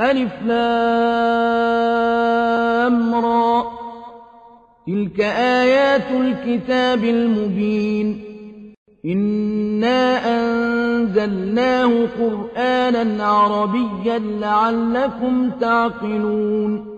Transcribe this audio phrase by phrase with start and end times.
[0.00, 1.68] ألف لام
[4.86, 8.24] تلك آيات الكتاب المبين.
[9.04, 16.97] إنا أنزلناه قرآنا عربيا لعلكم تعقلون.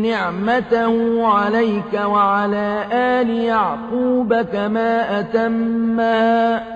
[0.00, 6.74] نعمته عليك وعلى آل يعقوب كما أتمها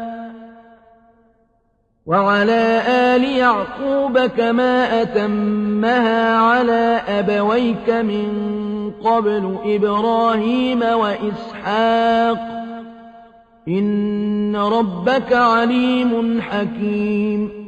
[2.06, 8.28] وعلى آل يعقوب كما أتمها على أبويك من
[9.04, 12.38] قبل إبراهيم وإسحاق.
[13.68, 17.67] إن ربك عليم حكيم.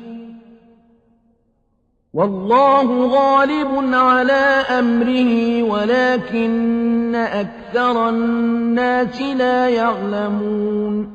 [2.13, 11.13] والله غالب على أمره ولكن أكثر الناس لا يعلمون.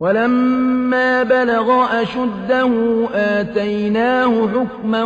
[0.00, 2.70] ولما بلغ أشده
[3.14, 5.02] آتيناه حكما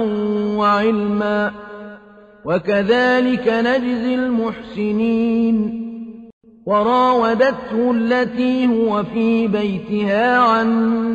[0.56, 1.52] وعلما
[2.44, 5.86] وكذلك نجزي المحسنين.
[6.66, 10.68] وراودته التي هو في بيتها عن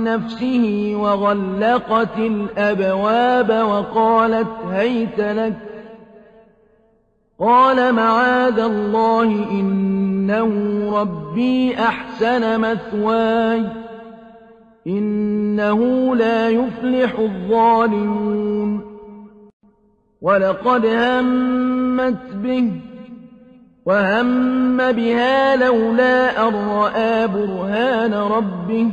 [0.04, 5.58] نفسه وغلقت الأبواب وقالت هيت لك.
[7.40, 10.52] قال معاذ الله إنه
[11.00, 13.66] ربي أحسن مثواي.
[14.88, 18.82] إنه لا يفلح الظالمون.
[20.22, 22.72] ولقد همت به
[23.86, 28.88] وهم بها لولا أن رأى برهان ربه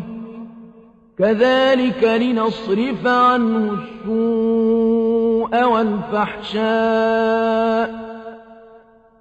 [1.18, 6.68] كذلك لنصرف عنه السوء والفحشاء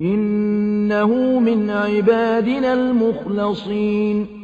[0.01, 4.36] إنه من عبادنا المخلصين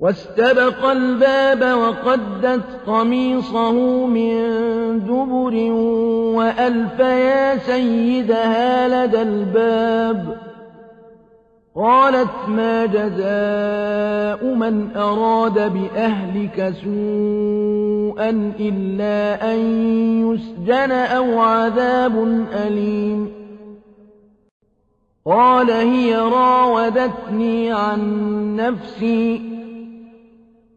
[0.00, 4.34] واستبق الباب وقدت قميصه من
[5.00, 5.72] دبر
[6.36, 10.36] وألف يا سيدها لدى الباب.
[11.76, 19.58] قالت ما جزاء من أراد بأهلك سوءا إلا أن
[20.30, 23.32] يسجن أو عذاب أليم.
[25.26, 28.00] قال هي راودتني عن
[28.56, 29.53] نفسي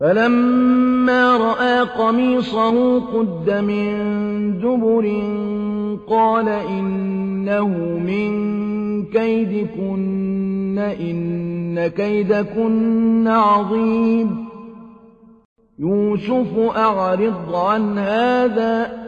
[0.00, 3.92] فلما رأى قميصه قد من
[4.58, 5.06] دبر
[6.08, 8.46] قال إنه من
[9.04, 14.46] كيدكن إن كيدكن عظيم.
[15.78, 19.06] يوسف أعرض عن هذا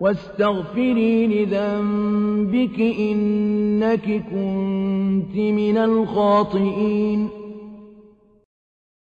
[0.00, 7.39] واستغفري لذنبك إنك كنت من الخاطئين.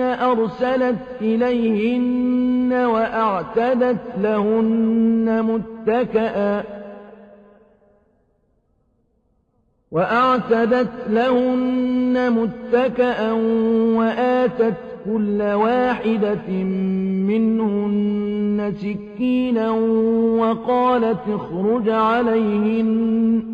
[0.00, 6.64] أرسلت إليهن وأعتدت لهن متكأ
[9.90, 13.32] وأعتدت لهن متكأ
[13.96, 14.74] وآتت
[15.04, 16.48] كل واحدة
[17.28, 19.70] منهن سكينا
[20.40, 23.53] وقالت اخرج عليهن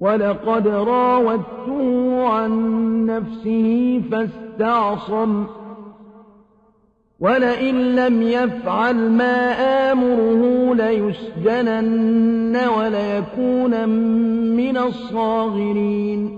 [0.00, 2.52] ولقد راودته عن
[3.06, 5.44] نفسه فاستعصم.
[7.20, 9.52] ولئن لم يفعل ما
[9.92, 13.88] آمره ليسجنن وليكون
[14.56, 16.37] من الصاغرين.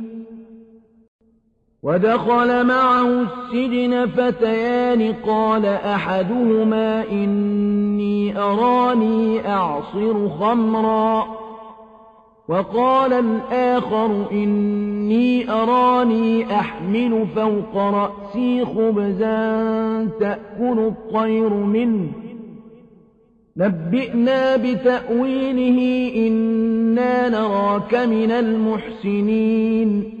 [1.83, 11.27] ودخل معه السجن فتيان قال أحدهما إني أراني أعصر خمرا
[12.47, 22.07] وقال الآخر إني أراني أحمل فوق رأسي خبزا تأكل الطير منه
[23.57, 30.20] نبئنا بتأويله إنا نراك من المحسنين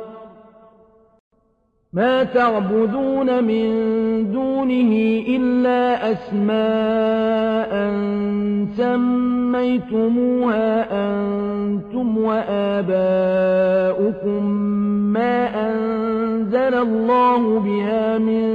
[1.93, 3.71] ما تعبدون من
[4.31, 4.93] دونه
[5.27, 7.71] إلا أسماء
[8.77, 13.31] سميتموها أنتم وآباؤكم
[15.13, 18.51] ما أنزل الله بها من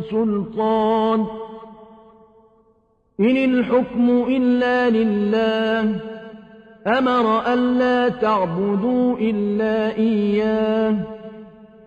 [0.00, 1.26] سلطان
[3.20, 6.00] إن الحكم إلا لله
[6.86, 11.19] أمر ألا تعبدوا إلا إياه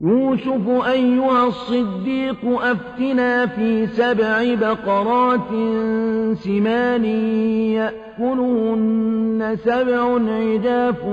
[0.00, 5.48] يوسف أيها الصديق أفتنا في سبع بقرات
[6.38, 7.04] سمان
[7.74, 11.04] يأكلهن سبع عجاف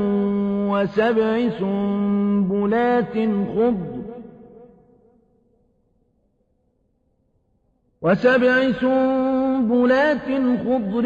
[0.72, 3.14] وسبع سنبلات
[3.56, 4.02] خضر
[8.02, 10.28] وسبع سنبلات
[10.66, 11.06] خضر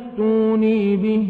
[0.11, 1.27] ائتوني به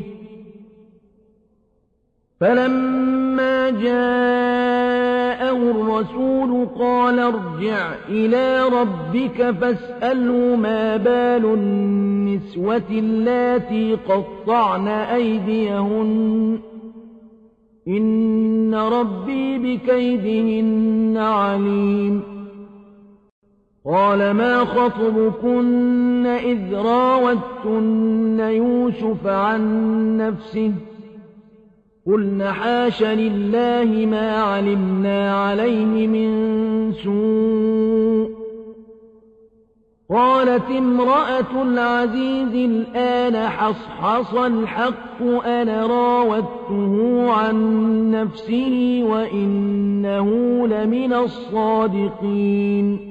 [2.40, 16.60] فلما جاءه الرسول قال ارجع إلى ربك فاسأله ما بال النسوة اللاتي قطعن أيديهن
[17.88, 22.31] إن ربي بكيدهن عليم
[23.86, 30.74] قال ما خطبكن إذ راوتن يوسف عن نفسه
[32.08, 36.32] قلن حاش لله ما علمنا عليه من
[36.94, 38.42] سوء
[40.10, 47.56] قالت امرأة العزيز الآن حصحص الحق أنا راودته عن
[48.12, 50.28] نفسه وإنه
[50.68, 53.11] لمن الصادقين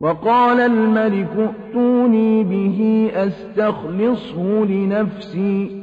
[0.00, 5.82] وقال الملك ائتوني به أستخلصه لنفسي.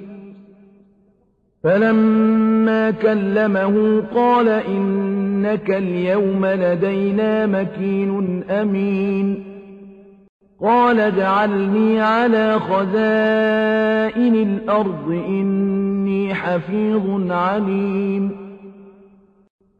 [1.63, 9.43] فلما كلمه قال إنك اليوم لدينا مكين أمين.
[10.61, 18.42] قال اجعلني على خزائن الأرض إني حفيظ عليم.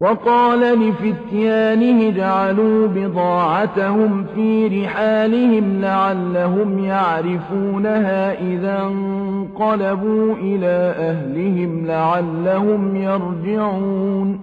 [0.00, 14.40] وقال لفتيانه اجعلوا بضاعتهم في رحالهم لعلهم يعرفونها إذا انقلبوا إلى أهلهم لعلهم يرجعون.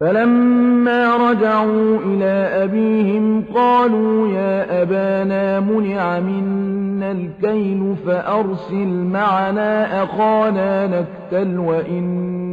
[0.00, 12.35] فلما رجعوا إلى أبيهم قالوا يا أبانا منع منا الكيل فأرسل معنا أخانا نكتل وإنا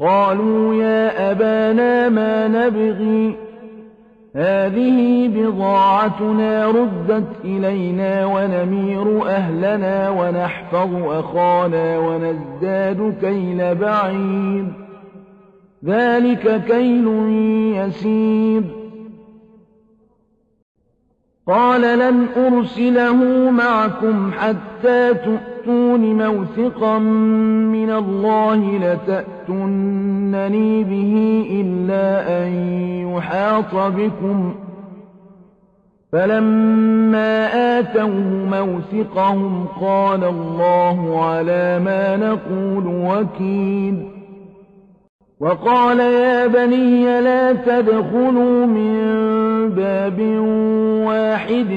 [0.00, 3.34] قَالُوا يَا أَبَانَا مَا نَبْغِي ۖ.
[4.36, 14.68] هَٰذِهِ بِضَاعَتُنَا رُدَّتْ إِلَيْنَا وَنَمِيرُ أَهْلَنَا وَنَحْفَظُ أَخَانَا وَنَزْدَادُ كَيْلَ بَعِيرٍ ۖ.
[15.84, 17.06] ذَٰلِكَ كَيْلٌ
[17.76, 18.62] يَسِيرٌ.
[21.46, 25.14] قَالَ لَنْ أُرْسِلَهُ مَعَكُمْ حَتَّىٰ
[25.68, 26.98] تُؤْتُونِ مَوْثِقًا
[27.72, 32.52] مِّنَ اللَّهِ لَتَأْتُنَّنِي بِهِ إِلَّا أَن
[33.12, 34.54] يُحَاطَ بِكُمْ ۖ.
[36.12, 37.46] فَلَمَّا
[37.78, 43.94] آتَوْهُ مَوْثِقَهُمْ قَالَ اللَّهُ عَلَىٰ مَا نَقُولُ وَكِيلٌ.
[45.40, 48.94] وَقَالَ يَا بَنِيَّ لَا تَدْخُلُوا مِن
[49.68, 50.20] بَابٍ
[51.06, 51.72] وَاحِدٍ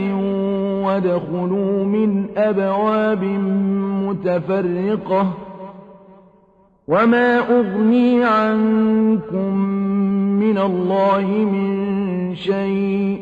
[0.82, 3.24] وَادْخُلُوا مِنْ أَبْوَابٍ
[4.04, 5.28] مُّتَفَرِّقَةٍ ۖ
[6.88, 9.58] وَمَا أُغْنِي عَنكُم
[10.40, 13.22] مِّنَ اللَّهِ مِن شَيْءٍ ۖ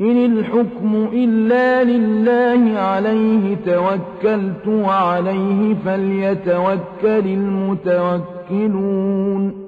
[0.00, 7.26] إِنِ الْحُكْمُ إِلَّا لِلَّهِ عَلَيْهِ تَوَكَّلْتُ وَعَلَيْهِ فَلْيَتَوَكَّلِ
[8.46, 9.67] الْمُتَوَكِّلُونَ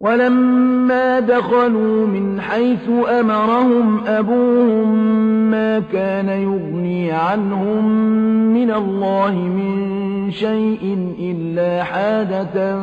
[0.00, 2.88] وَلَمَّا دَخَلُوا مِنْ حَيْثُ
[3.20, 4.94] أَمَرَهُمْ أَبُوهُم
[5.50, 7.84] مَّا كَانَ يُغْنِي عَنْهُم
[8.54, 12.78] مِّنَ اللَّهِ مِن شَيْءٍ إِلَّا حَاجَةً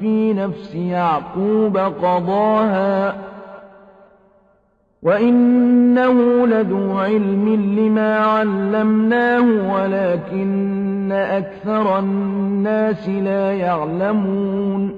[0.00, 3.14] فِي نَفْسِ يَعْقُوبَ قَضَاهَا ۚ
[5.02, 14.97] وَإِنَّهُ لَذُو عِلْمٍ لِّمَا عَلَّمْنَاهُ وَلَٰكِنَّ أَكْثَرَ النَّاسِ لَا يَعْلَمُونَ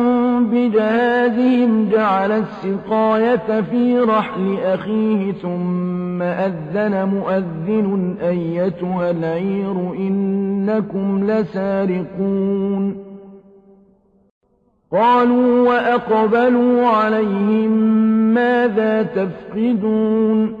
[0.47, 12.97] بِجَهَازِهِمْ جَعَلَ السِّقَايَةَ فِي رَحْلِ أَخِيهِ ثُمَّ أَذَّنَ مُؤَذِّنٌ أَيَّتُهَا الْعِيرُ إِنَّكُمْ لَسَارِقُونَ.
[14.91, 17.71] قَالُوا وَأَقْبَلُوا عَلَيْهِم
[18.33, 20.60] مَّاذَا تَفْقِدُونَ؟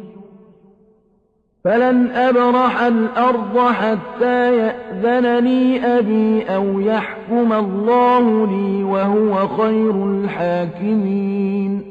[1.63, 11.81] فلن أبرح الأرض حتى يأذن لي أبي أو يحكم الله لي وهو خير الحاكمين.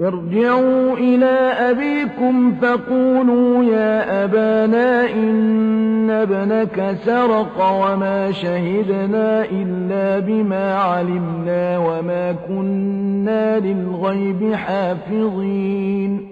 [0.00, 12.32] ارجعوا إلى أبيكم فقولوا يا أبانا إن ابنك سرق وما شهدنا إلا بما علمنا وما
[12.48, 16.31] كنا للغيب حافظين.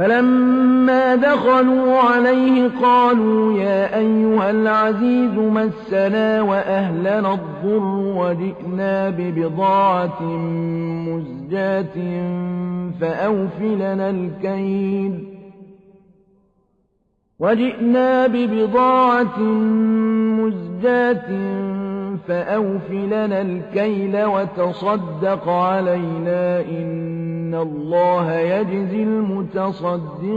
[0.00, 7.84] فلما دخلوا عليه قالوا يا أيها العزيز مسنا وأهلنا الضر
[8.16, 10.22] وجئنا ببضاعة
[11.08, 11.96] مزجاة
[13.00, 15.24] فأوفلنا الكيل.
[17.38, 19.38] وجئنا ببضاعة
[20.40, 21.28] مزجاة
[22.28, 27.19] فأوفلنا الكيل وتصدق علينا إن
[27.50, 30.30] إِنَّ اللَّهَ يَجْزِي الْمُتَصَدِّقِينَ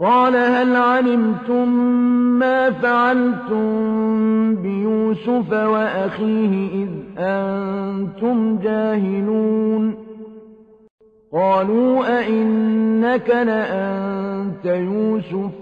[0.00, 1.68] قَالَ هَلْ عَلِمْتُم
[2.38, 9.94] مَّا فَعَلْتُم بِيُوسُفَ وَأَخِيهِ إِذْ أَنتُمْ جَاهِلُونَ
[11.32, 15.61] قَالُوا أَإِنَّكَ لَأَنتَ يُوسُفُ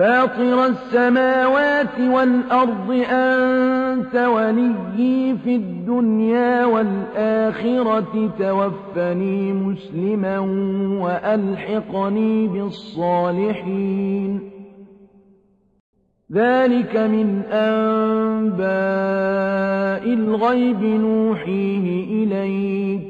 [0.00, 10.38] فاطر السماوات والأرض أنت وليي في الدنيا والآخرة توفني مسلما
[11.00, 14.40] وألحقني بالصالحين.
[16.32, 18.64] ذلك من أنباء
[20.14, 23.09] الغيب نوحيه إليك.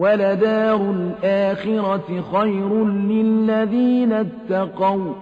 [0.00, 5.12] ولدار الآخرة خير للذين اتقوا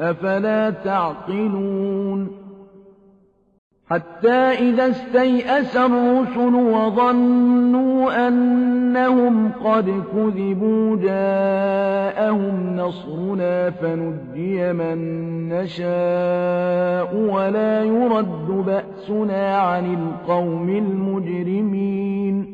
[0.00, 2.28] أفلا تعقلون
[3.90, 14.98] حتى إذا استيأس الرسل وظنوا أنهم قد كذبوا جاءهم نصرنا فنجي من
[15.48, 22.53] نشاء ولا يرد بأسنا عن القوم المجرمين